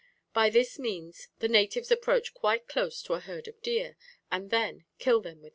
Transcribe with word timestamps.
By 0.33 0.49
this 0.49 0.79
means 0.79 1.27
the 1.41 1.47
natives 1.47 1.91
approach 1.91 2.33
quite 2.33 2.67
close 2.67 3.03
to 3.03 3.13
a 3.13 3.19
herd 3.19 3.47
of 3.47 3.61
deer, 3.61 3.97
and 4.31 4.49
then 4.49 4.85
kill 4.97 5.21
them 5.21 5.41
with 5.43 5.43
arrows." 5.43 5.49